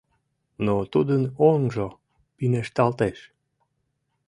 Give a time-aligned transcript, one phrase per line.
[0.65, 1.87] Но тудын оҥжо
[2.37, 3.19] пинешталтеш.